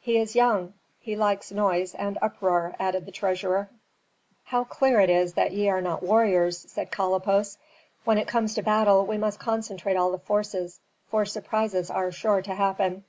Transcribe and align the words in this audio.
"He 0.00 0.18
is 0.18 0.36
young; 0.36 0.74
he 1.00 1.16
likes 1.16 1.50
noise 1.50 1.94
and 1.94 2.18
uproar," 2.20 2.76
added 2.78 3.06
the 3.06 3.10
treasurer. 3.10 3.70
"How 4.44 4.64
clear 4.64 5.00
it 5.00 5.08
is 5.08 5.32
that 5.32 5.52
ye 5.52 5.66
are 5.70 5.80
not 5.80 6.02
warriors," 6.02 6.58
said 6.70 6.90
Kalippos. 6.92 7.56
"When 8.04 8.18
it 8.18 8.28
comes 8.28 8.52
to 8.56 8.62
battle 8.62 9.06
we 9.06 9.16
must 9.16 9.40
concentrate 9.40 9.96
all 9.96 10.10
the 10.12 10.18
forces, 10.18 10.78
for 11.08 11.24
surprises 11.24 11.88
are 11.90 12.12
sure 12.12 12.42
to 12.42 12.54
happen." 12.54 13.04